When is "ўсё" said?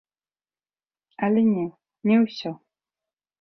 2.23-2.51